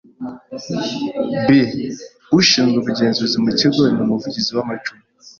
b. 1.47 1.49
Ushinzwe 2.37 2.77
ubugenzuzi 2.79 3.35
mu 3.41 3.47
ikigo 3.53 3.83
ni 3.93 3.99
umuvuzi 4.05 4.51
w’amacumu 4.57 5.03